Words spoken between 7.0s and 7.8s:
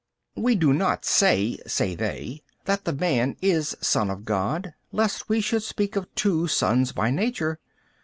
Nature.